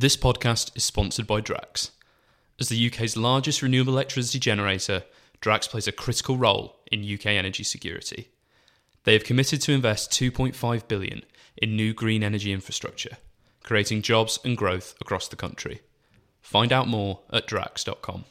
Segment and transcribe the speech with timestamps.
[0.00, 1.90] This podcast is sponsored by Drax.
[2.60, 5.02] As the UK's largest renewable electricity generator,
[5.40, 8.28] Drax plays a critical role in UK energy security.
[9.02, 11.22] They have committed to invest 2.5 billion
[11.56, 13.16] in new green energy infrastructure,
[13.64, 15.80] creating jobs and growth across the country.
[16.42, 18.24] Find out more at drax.com.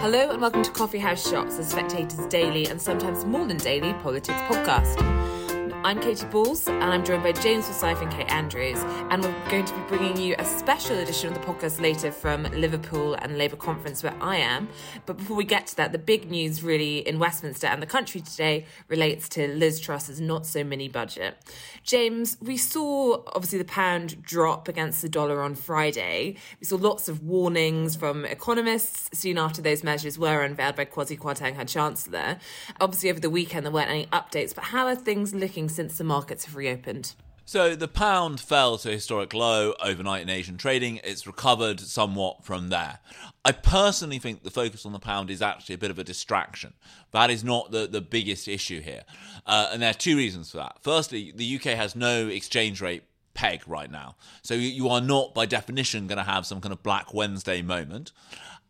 [0.00, 3.92] Hello and welcome to Coffee House Shots, the Spectator's daily and sometimes more than daily
[3.92, 5.45] politics podcast.
[5.86, 9.64] I'm Katy Balls, and I'm joined by James Forsyth and Kate Andrews, and we're going
[9.66, 13.54] to be bringing you a special edition of the podcast later from Liverpool and Labour
[13.54, 14.68] conference where I am.
[15.06, 18.20] But before we get to that, the big news really in Westminster and the country
[18.20, 21.36] today relates to Liz Truss's not so mini budget.
[21.84, 26.34] James, we saw obviously the pound drop against the dollar on Friday.
[26.58, 31.16] We saw lots of warnings from economists soon after those measures were unveiled by Kwasi
[31.16, 32.38] Kwarteng, her chancellor.
[32.80, 36.04] Obviously, over the weekend there weren't any updates, but how are things looking since the
[36.04, 37.14] markets have reopened?
[37.48, 41.00] So the pound fell to a historic low overnight in Asian trading.
[41.04, 42.98] It's recovered somewhat from there.
[43.44, 46.72] I personally think the focus on the pound is actually a bit of a distraction.
[47.12, 49.04] That is not the, the biggest issue here.
[49.46, 50.78] Uh, and there are two reasons for that.
[50.80, 54.16] Firstly, the UK has no exchange rate peg right now.
[54.42, 58.10] So you are not, by definition, going to have some kind of Black Wednesday moment.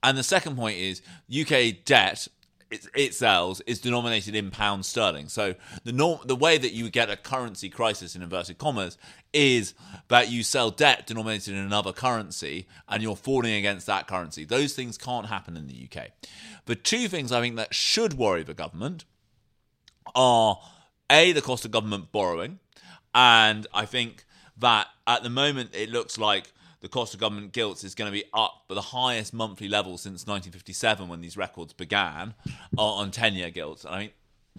[0.03, 2.29] And the second point is UK debt
[2.71, 5.29] it, it sells is denominated in pound sterling.
[5.29, 8.99] So the norm, the way that you get a currency crisis in inverted commas
[9.33, 9.75] is
[10.09, 14.45] that you sell debt denominated in another currency and you're falling against that currency.
[14.45, 16.09] Those things can't happen in the UK.
[16.67, 19.05] The two things I think that should worry the government
[20.15, 20.59] are
[21.11, 22.59] a the cost of government borrowing,
[23.15, 24.25] and I think
[24.59, 28.13] that at the moment it looks like the cost of government gilts is going to
[28.13, 32.35] be up at the highest monthly level since 1957 when these records began
[32.77, 33.85] on 10 year gilts.
[33.85, 34.11] I mean,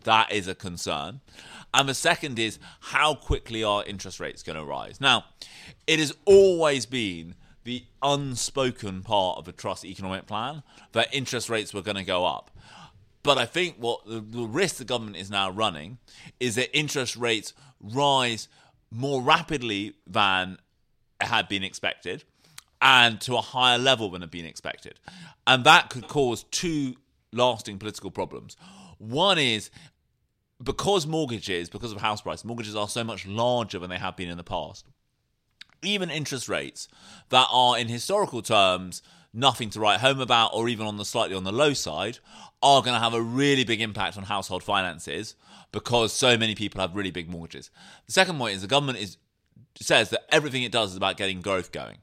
[0.04, 1.22] that is a concern.
[1.74, 5.02] And the second is how quickly are interest rates going to rise?
[5.02, 5.26] Now,
[5.86, 11.74] it has always been the unspoken part of the Truss economic plan that interest rates
[11.74, 12.52] were going to go up.
[13.24, 15.98] But I think what the, the risk the government is now running
[16.40, 18.48] is that interest rates rise
[18.90, 20.60] more rapidly than
[21.22, 22.24] had been expected
[22.82, 25.00] and to a higher level than had been expected.
[25.46, 26.96] And that could cause two
[27.34, 28.56] lasting political problems.
[28.98, 29.70] One is
[30.62, 34.30] because mortgages, because of house prices, mortgages are so much larger than they have been
[34.30, 34.86] in the past.
[35.84, 36.88] Even interest rates
[37.30, 39.02] that are in historical terms
[39.34, 42.18] nothing to write home about or even on the slightly on the low side
[42.64, 45.36] are going to have a really big impact on household finances
[45.72, 47.70] because so many people have really big mortgages.
[48.08, 49.18] The second point is the government is
[49.82, 51.98] says that everything it does is about getting growth going.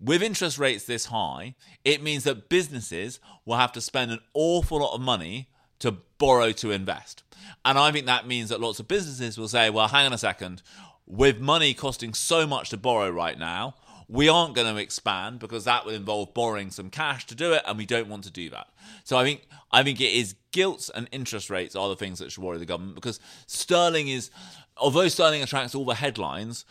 [0.00, 1.54] With interest rates this high,
[1.84, 5.48] it means that businesses will have to spend an awful lot of money
[5.78, 7.22] to borrow to invest.
[7.64, 10.18] And I think that means that lots of businesses will say, well, hang on a
[10.18, 10.62] second,
[11.06, 13.74] with money costing so much to borrow right now,
[14.08, 17.62] we aren't going to expand because that would involve borrowing some cash to do it,
[17.66, 18.68] and we don't want to do that.
[19.04, 22.30] So I think I think it is gilts and interest rates are the things that
[22.30, 24.30] should worry the government because sterling is,
[24.76, 26.64] although sterling attracts all the headlines,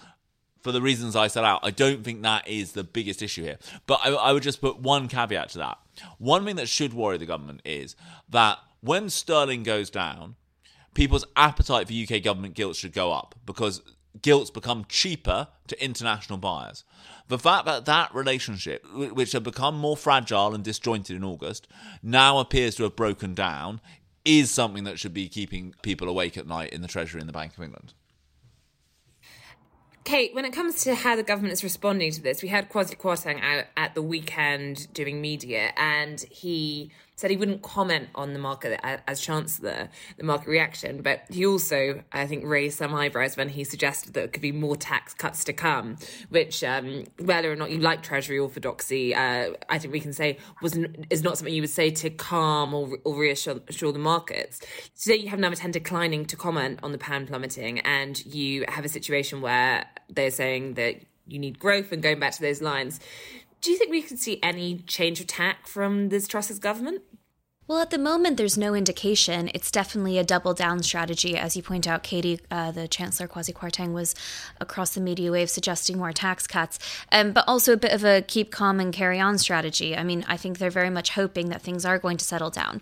[0.63, 3.57] for the reasons I set out, I don't think that is the biggest issue here.
[3.85, 5.77] But I, I, would just put one caveat to that.
[6.17, 7.97] One thing that should worry the government is
[8.29, 10.35] that when sterling goes down,
[10.93, 13.81] people's appetite for UK government gilts should go up because
[14.21, 16.85] gilts become cheaper to international buyers.
[17.27, 21.67] The fact that that relationship, which had become more fragile and disjointed in August,
[22.01, 23.81] now appears to have broken down,
[24.23, 27.33] is something that should be keeping people awake at night in the Treasury and the
[27.33, 27.93] Bank of England.
[30.03, 32.97] Kate, when it comes to how the government is responding to this, we had Kwasi
[32.97, 38.39] Kwarteng out at the weekend doing media, and he said he wouldn't comment on the
[38.39, 39.87] market as chancellor,
[40.17, 44.19] the market reaction, but he also, I think, raised some eyebrows when he suggested that
[44.19, 45.97] there could be more tax cuts to come,
[46.29, 50.37] which, um, whether or not you like Treasury orthodoxy, uh, I think we can say
[50.61, 50.77] was
[51.11, 54.59] is not something you would say to calm or, or reassure the markets.
[54.99, 58.85] Today, you have number ten declining to comment on the pound plummeting, and you have
[58.85, 60.95] a situation where they're saying that
[61.27, 62.99] you need growth and going back to those lines.
[63.61, 67.01] Do you think we could see any change of tack from this Truss's government?
[67.65, 69.49] Well, at the moment, there's no indication.
[69.53, 71.37] It's definitely a double down strategy.
[71.37, 74.15] As you point out, Katy, uh, the Chancellor Kwasi Kwarteng was
[74.59, 76.77] across the media wave suggesting more tax cuts,
[77.13, 79.95] um, but also a bit of a keep calm and carry on strategy.
[79.95, 82.81] I mean, I think they're very much hoping that things are going to settle down.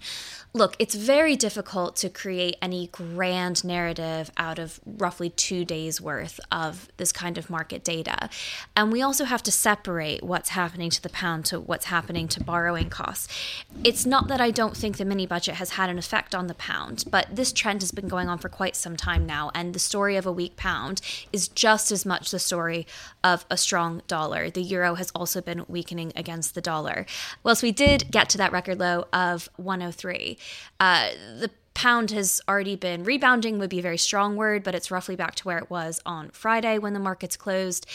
[0.54, 6.42] Look, it's very difficult to create any grand narrative out of roughly two days worth
[6.52, 8.30] of this kind of market data.
[8.76, 12.44] And we also have to separate what's happening to the pound to what's happening to
[12.44, 13.30] borrowing costs.
[13.86, 16.48] It's not that I don't don't think the mini budget has had an effect on
[16.48, 19.52] the pound, but this trend has been going on for quite some time now.
[19.54, 21.02] And the story of a weak pound
[21.34, 22.88] is just as much the story
[23.22, 24.50] of a strong dollar.
[24.50, 27.06] The euro has also been weakening against the dollar.
[27.44, 30.38] Whilst we did get to that record low of 103,
[30.80, 34.92] uh, the pound has already been rebounding would be a very strong word but it's
[34.92, 37.86] roughly back to where it was on friday when the markets closed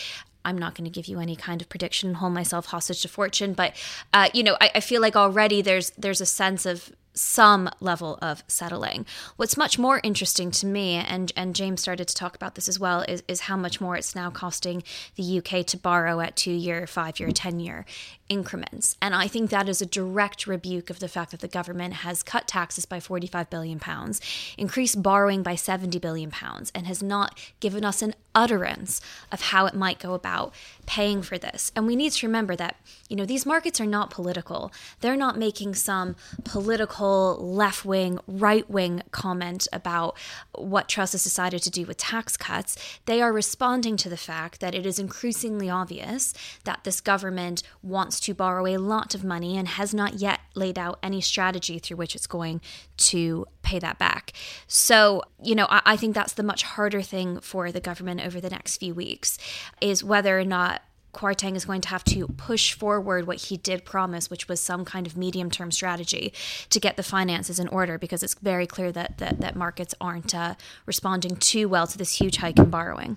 [0.46, 3.08] I'm not going to give you any kind of prediction and hold myself hostage to
[3.08, 3.75] fortune, but
[4.14, 8.19] uh, you know, I, I feel like already there's there's a sense of some level
[8.20, 9.06] of settling.
[9.37, 12.78] What's much more interesting to me, and, and James started to talk about this as
[12.78, 14.82] well, is, is how much more it's now costing
[15.16, 17.87] the UK to borrow at two year, five year, 10 year
[18.28, 18.96] increments.
[19.00, 22.23] And I think that is a direct rebuke of the fact that the government has
[22.23, 24.20] cut taxes by 45 billion pounds,
[24.58, 29.00] increased borrowing by 70 billion pounds, and has not given us an utterance
[29.32, 30.52] of how it might go about
[30.84, 31.73] paying for this.
[31.75, 32.76] And we need to remember that,
[33.08, 34.70] you know, these markets are not political.
[35.00, 40.17] They're not making some political left wing, right wing comment about
[40.55, 42.76] what Truss has decided to do with tax cuts.
[43.06, 46.34] They are responding to the fact that it is increasingly obvious
[46.64, 50.40] that this government wants wants to borrow a lot of money and has not yet
[50.54, 52.62] laid out any strategy through which it's going
[52.96, 54.32] to pay that back.
[54.66, 58.40] So, you know, I, I think that's the much harder thing for the government over
[58.40, 59.36] the next few weeks
[59.82, 60.82] is whether or not
[61.12, 64.84] Kwarteng is going to have to push forward what he did promise, which was some
[64.84, 66.32] kind of medium term strategy
[66.70, 70.34] to get the finances in order, because it's very clear that that, that markets aren't
[70.34, 70.54] uh,
[70.86, 73.16] responding too well to this huge hike in borrowing.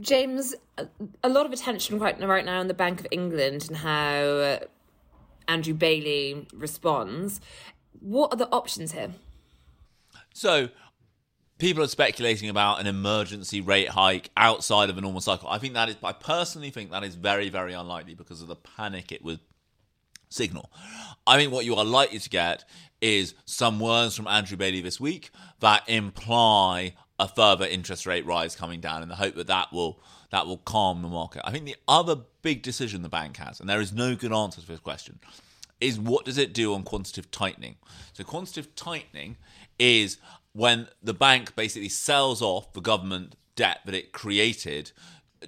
[0.00, 0.54] James,
[1.22, 4.20] a lot of attention right now, right now on the Bank of England and how
[4.20, 4.58] uh,
[5.46, 7.40] Andrew Bailey responds.
[8.00, 9.12] What are the options here?
[10.32, 10.68] So,
[11.58, 15.48] people are speculating about an emergency rate hike outside of a normal cycle.
[15.48, 18.56] I think that is, I personally think that is very, very unlikely because of the
[18.56, 19.40] panic it would
[20.28, 20.70] signal.
[21.26, 22.64] I think what you are likely to get
[23.00, 25.30] is some words from Andrew Bailey this week
[25.60, 30.00] that imply a further interest rate rise coming down in the hope that that will
[30.30, 31.42] that will calm the market.
[31.44, 34.60] I think the other big decision the bank has, and there is no good answer
[34.60, 35.20] to this question,
[35.80, 37.76] is what does it do on quantitative tightening?
[38.14, 39.36] So quantitative tightening
[39.78, 40.18] is
[40.52, 44.92] when the bank basically sells off the government debt that it created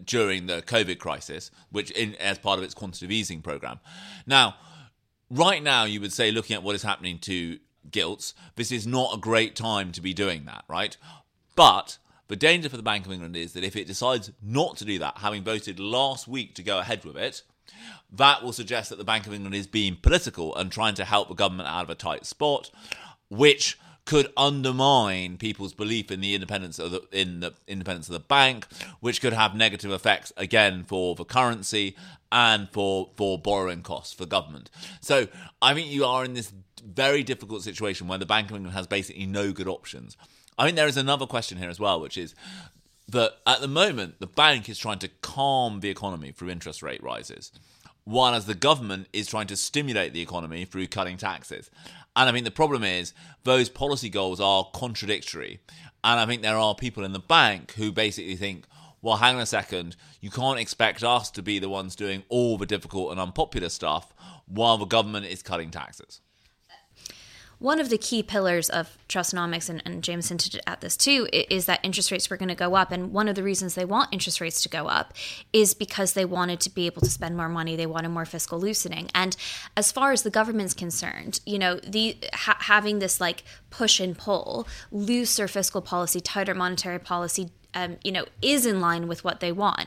[0.04, 3.80] during the COVID crisis, which in, as part of its quantitative easing program.
[4.26, 4.56] Now,
[5.30, 7.58] right now, you would say, looking at what is happening to
[7.90, 10.96] gilts, this is not a great time to be doing that, right?
[11.56, 11.98] But
[12.28, 14.98] the danger for the Bank of England is that if it decides not to do
[15.00, 17.42] that, having voted last week to go ahead with it,
[18.12, 21.28] that will suggest that the Bank of England is being political and trying to help
[21.28, 22.70] the government out of a tight spot,
[23.28, 28.20] which could undermine people's belief in the independence of the in the independence of the
[28.20, 28.66] bank,
[29.00, 31.96] which could have negative effects again for the currency
[32.30, 34.70] and for for borrowing costs for government.
[35.00, 35.26] So
[35.60, 36.52] I think you are in this
[36.84, 40.16] very difficult situation where the Bank of England has basically no good options.
[40.58, 42.34] I think there is another question here as well, which is
[43.08, 47.02] that at the moment the bank is trying to calm the economy through interest rate
[47.02, 47.52] rises,
[48.04, 51.70] while as the government is trying to stimulate the economy through cutting taxes.
[52.14, 53.12] And I think the problem is
[53.44, 55.60] those policy goals are contradictory.
[56.02, 58.64] And I think there are people in the bank who basically think,
[59.02, 62.56] well, hang on a second, you can't expect us to be the ones doing all
[62.56, 64.14] the difficult and unpopular stuff
[64.46, 66.20] while the government is cutting taxes
[67.58, 71.66] one of the key pillars of Trussonomics, and, and James hinted at this too, is
[71.66, 72.92] that interest rates were going to go up.
[72.92, 75.14] And one of the reasons they want interest rates to go up
[75.52, 77.75] is because they wanted to be able to spend more money.
[77.75, 79.08] They wanted more fiscal loosening.
[79.14, 79.36] And
[79.76, 84.16] as far as the government's concerned, you know, the ha- having this like push and
[84.16, 89.40] pull, looser fiscal policy, tighter monetary policy, um, you know, is in line with what
[89.40, 89.87] they want.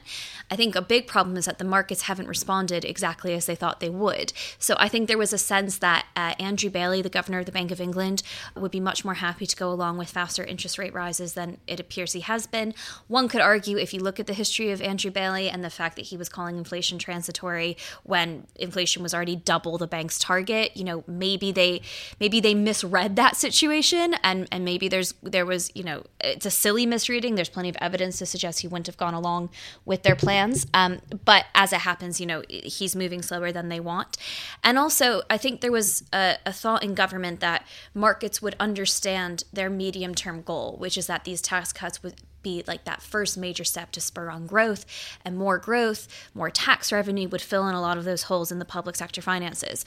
[0.51, 3.79] I think a big problem is that the markets haven't responded exactly as they thought
[3.79, 4.31] they would.
[4.60, 7.51] So I think there was a sense that uh, Andrew Bailey, the governor of the
[7.51, 8.22] Bank of England,
[8.55, 11.79] would be much more happy to go along with faster interest rate rises than it
[11.79, 12.75] appears he has been.
[13.08, 15.96] One could argue, if you look at the history of Andrew Bailey and the fact
[15.96, 20.84] that he was calling inflation transitory when inflation was already double the bank's target, you
[20.84, 21.81] know, maybe they
[22.19, 26.51] maybe they misread that situation, and and maybe there's there was you know it's a
[26.51, 27.34] silly misreading.
[27.34, 29.50] There's plenty of evidence to suggest he wouldn't have gone along
[29.86, 30.67] with their plans.
[30.74, 34.17] Um, but as it happens, you know, he's moving slower than they want.
[34.63, 39.43] And also, I think there was a, a thought in government that markets would understand
[39.51, 43.38] their medium term goal, which is that these tax cuts would be like that first
[43.38, 44.86] major step to spur on growth
[45.25, 48.59] and more growth more tax revenue would fill in a lot of those holes in
[48.59, 49.83] the public sector finances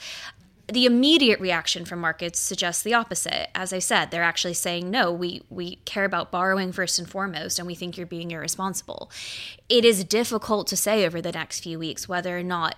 [0.71, 3.49] the immediate reaction from markets suggests the opposite.
[3.53, 7.59] As I said, they're actually saying, no, we, we care about borrowing first and foremost,
[7.59, 9.11] and we think you're being irresponsible.
[9.67, 12.75] It is difficult to say over the next few weeks whether or not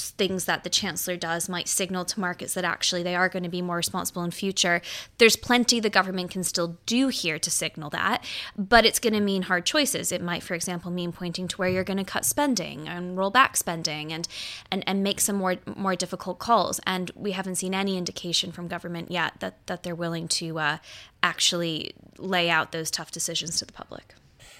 [0.00, 3.48] things that the chancellor does might signal to markets that actually they are going to
[3.48, 4.80] be more responsible in future.
[5.18, 8.24] There's plenty the government can still do here to signal that,
[8.56, 10.12] but it's going to mean hard choices.
[10.12, 13.30] It might, for example, mean pointing to where you're going to cut spending and roll
[13.30, 14.28] back spending and
[14.70, 16.80] and and make some more more difficult calls.
[16.86, 20.78] And we haven't seen any indication from government yet that that they're willing to uh,
[21.22, 24.14] actually lay out those tough decisions to the public.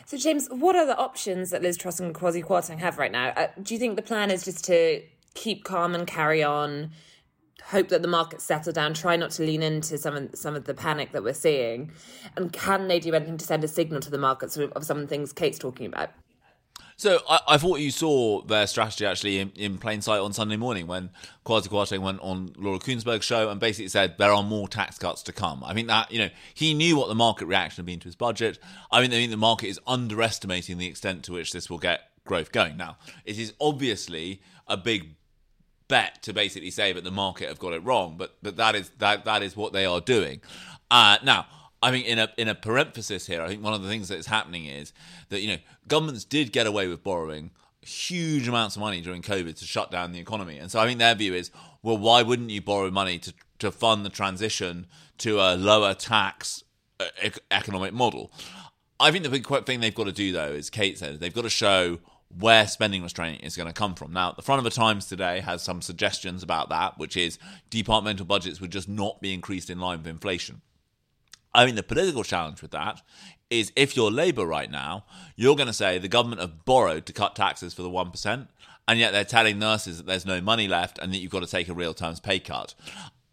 [0.08, 3.28] So, James, what are the options that Liz Truss and Kwasi Kwarteng have right now?
[3.36, 5.02] Uh, do you think the plan is just to
[5.38, 6.90] keep calm and carry on,
[7.64, 10.64] hope that the markets settle down, try not to lean into some of, some of
[10.64, 11.92] the panic that we're seeing?
[12.36, 15.02] And can they do anything to send a signal to the markets of some of
[15.02, 16.10] the things Kate's talking about?
[16.96, 20.56] So I, I, thought you saw their strategy actually in, in, plain sight on Sunday
[20.56, 21.10] morning when
[21.46, 25.22] Kwasi Kwarteng went on Laura Kuenssberg's show and basically said there are more tax cuts
[25.22, 25.62] to come.
[25.62, 28.16] I mean that you know he knew what the market reaction had been to his
[28.16, 28.58] budget.
[28.90, 32.00] I mean, I think the market is underestimating the extent to which this will get
[32.24, 32.76] growth going.
[32.76, 35.14] Now, it is obviously a big
[35.88, 38.90] bet to basically say that the market have got it wrong, but but that is
[38.98, 40.40] that that is what they are doing.
[40.90, 41.46] Uh, now
[41.82, 44.18] I mean, in a in a parenthesis here, I think one of the things that
[44.18, 44.92] is happening is
[45.28, 49.56] that you know governments did get away with borrowing huge amounts of money during COVID
[49.58, 51.50] to shut down the economy, and so I think their view is,
[51.82, 54.86] well, why wouldn't you borrow money to to fund the transition
[55.18, 56.64] to a lower tax
[56.98, 57.06] uh,
[57.50, 58.32] economic model?
[59.00, 61.42] I think the big thing they've got to do though, is Kate said, they've got
[61.42, 62.00] to show
[62.36, 64.12] where spending restraint is going to come from.
[64.12, 67.38] Now, the front of the Times today has some suggestions about that, which is
[67.70, 70.60] departmental budgets would just not be increased in line with inflation.
[71.54, 73.00] I mean, the political challenge with that
[73.50, 75.04] is if you're Labour right now,
[75.36, 78.48] you're going to say the government have borrowed to cut taxes for the 1%,
[78.86, 81.46] and yet they're telling nurses that there's no money left and that you've got to
[81.46, 82.74] take a real terms pay cut.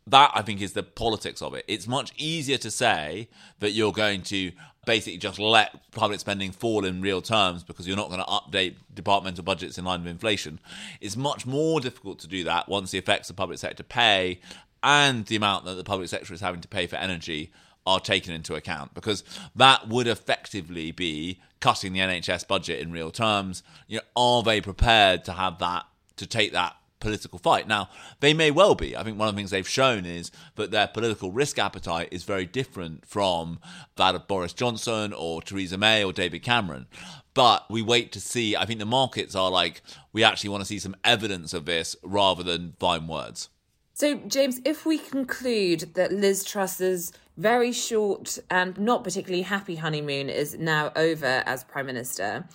[0.07, 1.65] That, I think, is the politics of it.
[1.67, 3.27] It's much easier to say
[3.59, 4.51] that you're going to
[4.85, 8.75] basically just let public spending fall in real terms because you're not going to update
[8.93, 10.59] departmental budgets in line with inflation.
[11.01, 14.39] It's much more difficult to do that once the effects of public sector pay
[14.83, 17.51] and the amount that the public sector is having to pay for energy
[17.87, 19.23] are taken into account because
[19.55, 23.63] that would effectively be cutting the NHS budget in real terms.
[23.87, 25.85] You know, are they prepared to have that
[26.17, 27.67] to take that political fight?
[27.67, 28.97] Now, they may well be.
[28.97, 32.23] I think one of the things they've shown is that their political risk appetite is
[32.23, 33.59] very different from
[33.95, 36.87] that of Boris Johnson or Theresa May or David Cameron.
[37.35, 38.55] But we wait to see.
[38.55, 39.81] I think the markets are like,
[40.13, 43.49] we actually want to see some evidence of this rather than fine words.
[43.93, 50.29] So, James, if we conclude that Liz Truss's very short and not particularly happy honeymoon
[50.29, 52.47] is now over as Prime Minister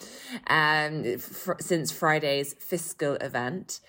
[0.49, 1.04] um,
[1.61, 3.80] since Friday's fiscal event,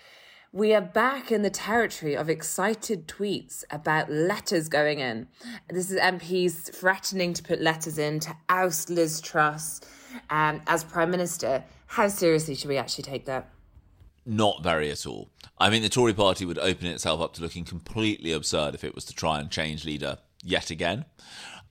[0.52, 5.26] we are back in the territory of excited tweets about letters going in.
[5.70, 9.80] This is MPs threatening to put letters in to oust Liz Truss
[10.28, 11.64] um, as Prime Minister.
[11.86, 13.48] How seriously should we actually take that?
[14.26, 15.30] Not very at all.
[15.58, 18.94] I mean, the Tory party would open itself up to looking completely absurd if it
[18.94, 21.06] was to try and change leader yet again.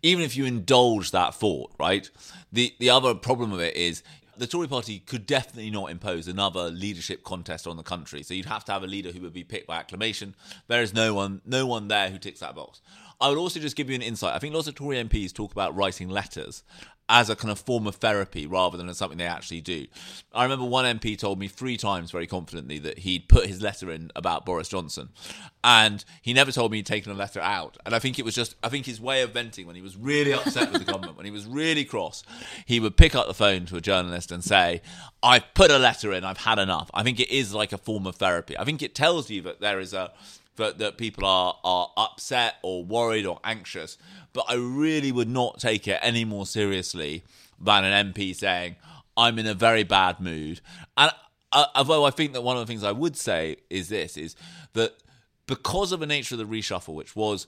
[0.02, 2.10] Even if you indulge that thought, right?
[2.52, 4.02] The the other problem of it is
[4.42, 8.24] the Tory party could definitely not impose another leadership contest on the country.
[8.24, 10.34] So you'd have to have a leader who would be picked by acclamation.
[10.68, 12.82] There is no one no one there who ticks that box.
[13.22, 14.34] I would also just give you an insight.
[14.34, 16.64] I think lots of Tory MPs talk about writing letters
[17.12, 19.86] as a kind of form of therapy rather than as something they actually do.
[20.34, 23.92] I remember one MP told me three times very confidently that he'd put his letter
[23.92, 25.10] in about Boris Johnson,
[25.62, 27.78] and he never told me he'd taken a letter out.
[27.86, 29.98] And I think it was just, I think his way of venting when he was
[29.98, 32.24] really upset with the government, when he was really cross,
[32.66, 34.82] he would pick up the phone to a journalist and say,
[35.22, 36.90] I've put a letter in, I've had enough.
[36.94, 38.58] I think it is like a form of therapy.
[38.58, 40.14] I think it tells you that there is a
[40.58, 43.98] that, that people are, are upset or worried or anxious.
[44.34, 47.24] But I really would not take it any more seriously
[47.60, 48.76] than an MP saying,
[49.18, 50.62] I'm in a very bad mood.
[50.98, 51.12] And
[51.52, 54.36] uh, although I think that one of the things I would say is this is
[54.74, 54.94] that
[55.48, 57.46] because of the nature of the reshuffle, which was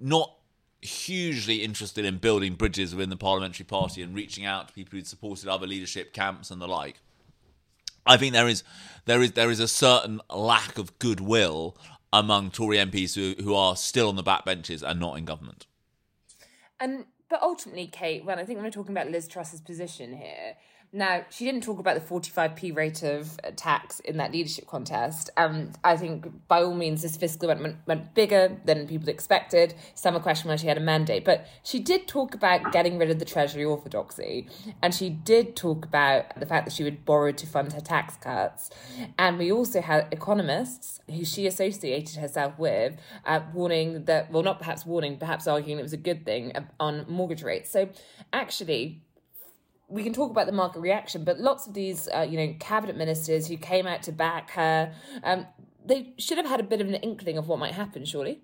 [0.00, 0.34] not
[0.80, 5.06] hugely interested in building bridges within the parliamentary party and reaching out to people who'd
[5.06, 7.00] supported other leadership camps and the like.
[8.04, 8.64] I think there is
[9.04, 11.76] there is there is a certain lack of goodwill
[12.12, 15.66] among Tory MPs who, who are still on the backbenches and not in government.
[16.82, 20.56] And but ultimately, Kate, when I think when we're talking about Liz Truss's position here,
[20.94, 25.30] now, she didn't talk about the 45p rate of tax in that leadership contest.
[25.38, 29.72] Um, I think, by all means, this fiscal went, went, went bigger than people expected.
[29.94, 31.24] Some are questioning whether she had a mandate.
[31.24, 34.48] But she did talk about getting rid of the Treasury orthodoxy.
[34.82, 38.16] And she did talk about the fact that she would borrow to fund her tax
[38.16, 38.68] cuts.
[39.18, 44.58] And we also had economists who she associated herself with uh, warning that, well, not
[44.58, 47.70] perhaps warning, perhaps arguing it was a good thing uh, on mortgage rates.
[47.70, 47.88] So
[48.30, 49.00] actually,
[49.92, 52.96] we can talk about the market reaction, but lots of these, uh, you know, cabinet
[52.96, 55.46] ministers who came out to back her, um,
[55.84, 58.40] they should have had a bit of an inkling of what might happen, surely.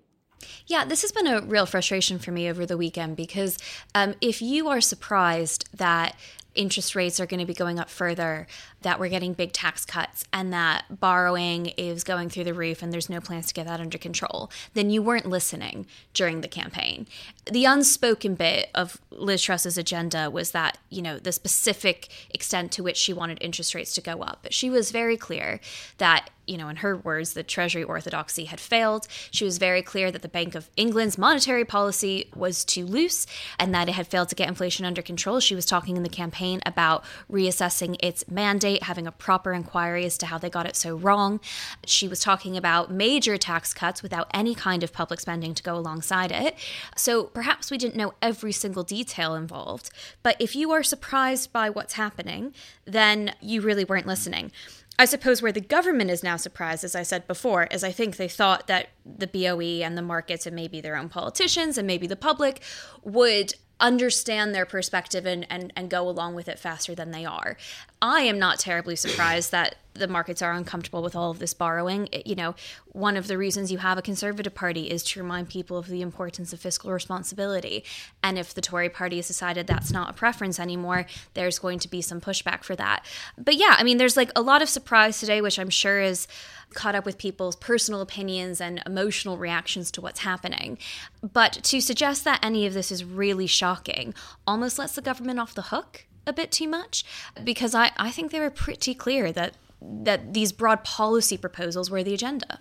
[0.67, 3.57] Yeah, this has been a real frustration for me over the weekend because
[3.95, 6.15] um, if you are surprised that
[6.53, 8.45] interest rates are going to be going up further,
[8.81, 12.93] that we're getting big tax cuts, and that borrowing is going through the roof and
[12.93, 17.07] there's no plans to get that under control, then you weren't listening during the campaign.
[17.51, 22.83] The unspoken bit of Liz Truss's agenda was that, you know, the specific extent to
[22.83, 24.39] which she wanted interest rates to go up.
[24.43, 25.59] But she was very clear
[25.97, 29.07] that you know, in her words, the Treasury orthodoxy had failed.
[29.29, 33.27] She was very clear that the Bank of England's monetary policy was too loose
[33.59, 35.39] and that it had failed to get inflation under control.
[35.39, 40.17] She was talking in the campaign about reassessing its mandate, having a proper inquiry as
[40.19, 41.39] to how they got it so wrong.
[41.85, 45.75] She was talking about major tax cuts without any kind of public spending to go
[45.75, 46.55] alongside it.
[46.95, 49.89] So perhaps we didn't know every single detail involved.
[50.21, 52.53] But if you are surprised by what's happening,
[52.85, 54.51] then you really weren't listening.
[54.99, 58.17] I suppose where the government is now surprised, as I said before, is I think
[58.17, 62.05] they thought that the BOE and the markets and maybe their own politicians and maybe
[62.05, 62.61] the public
[63.01, 67.55] would understand their perspective and, and, and go along with it faster than they are.
[68.01, 72.07] I am not terribly surprised that the markets are uncomfortable with all of this borrowing.
[72.11, 72.55] It, you know,
[72.93, 76.01] one of the reasons you have a conservative party is to remind people of the
[76.01, 77.83] importance of fiscal responsibility.
[78.23, 81.89] And if the Tory party has decided that's not a preference anymore, there's going to
[81.89, 83.05] be some pushback for that.
[83.37, 86.27] But yeah, I mean, there's like a lot of surprise today, which I'm sure is
[86.73, 90.77] caught up with people's personal opinions and emotional reactions to what's happening.
[91.21, 94.13] But to suggest that any of this is really shocking
[94.47, 97.03] almost lets the government off the hook a bit too much
[97.43, 102.03] because I, I think they were pretty clear that that these broad policy proposals were
[102.03, 102.59] the agenda.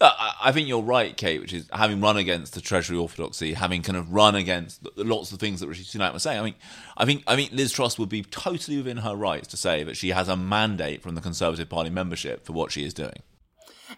[0.00, 3.82] Uh, I think you're right, Kate, which is having run against the Treasury orthodoxy, having
[3.82, 6.40] kind of run against lots of things that Rishi Sunak was saying.
[6.40, 6.54] I mean,
[6.96, 9.96] I think I think Liz Truss would be totally within her rights to say that
[9.96, 13.22] she has a mandate from the Conservative Party membership for what she is doing.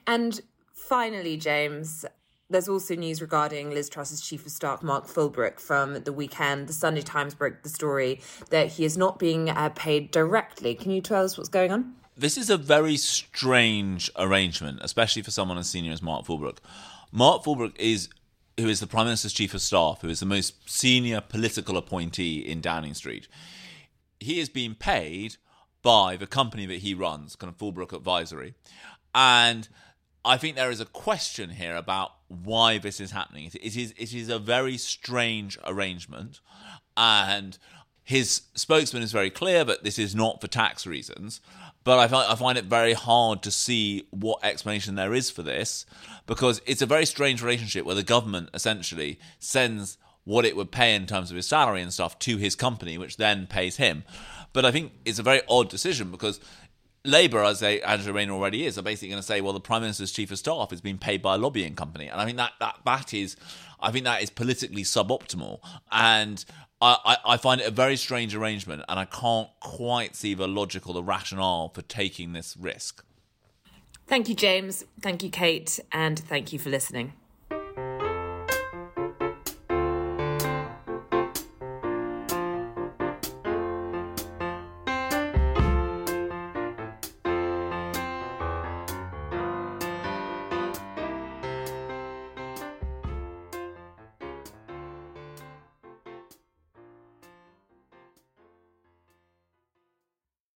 [0.07, 0.41] And
[0.75, 2.05] finally, James,
[2.49, 6.69] there's also news regarding Liz Truss's chief of staff, Mark Fullbrook, from the weekend.
[6.69, 10.75] The Sunday Times broke the story that he is not being uh, paid directly.
[10.75, 11.95] Can you tell us what's going on?
[12.17, 16.59] This is a very strange arrangement, especially for someone as senior as Mark Fullbrook.
[17.13, 18.09] Mark Fullbrook is
[18.59, 22.39] who is the Prime Minister's chief of staff, who is the most senior political appointee
[22.39, 23.29] in Downing Street.
[24.19, 25.37] He is being paid
[25.83, 28.55] by the company that he runs, kind of Fullbrook Advisory.
[29.15, 29.69] And
[30.25, 33.51] I think there is a question here about why this is happening.
[33.53, 36.41] It is it is a very strange arrangement,
[36.97, 37.59] and
[38.03, 41.41] his spokesman is very clear that this is not for tax reasons.
[41.83, 45.43] But I find, I find it very hard to see what explanation there is for
[45.43, 45.87] this
[46.27, 50.95] because it's a very strange relationship where the government essentially sends what it would pay
[50.95, 54.03] in terms of his salary and stuff to his company, which then pays him.
[54.53, 56.41] But I think it's a very odd decision because
[57.07, 59.83] Labour, as they, Angela Rayner already is, are basically going to say, well, the Prime
[59.83, 62.53] Minister's chief of staff is being paid by a lobbying company, and I think that
[62.61, 63.37] that that is,
[63.81, 66.45] I think that is politically suboptimal, and
[66.81, 70.93] I, I find it a very strange arrangement, and I can't quite see the logical,
[70.93, 73.05] the rationale for taking this risk.
[74.07, 74.85] Thank you, James.
[75.01, 77.15] Thank you, Kate, and thank you for listening.